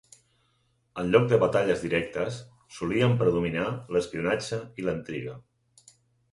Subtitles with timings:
[1.01, 2.41] En lloc de batalles directes,
[2.79, 5.41] solien predominar l'espionatge i la intriga.